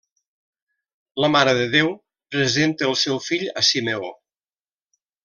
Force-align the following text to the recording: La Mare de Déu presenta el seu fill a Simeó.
La 1.23 1.29
Mare 1.33 1.53
de 1.59 1.67
Déu 1.75 1.91
presenta 2.37 2.89
el 2.93 2.97
seu 3.05 3.21
fill 3.27 3.45
a 3.63 3.67
Simeó. 3.69 4.11